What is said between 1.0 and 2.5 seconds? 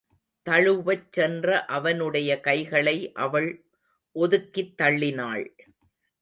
சென்ற அவனுடைய